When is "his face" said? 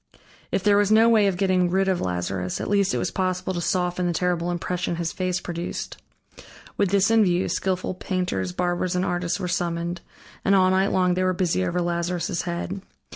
4.95-5.39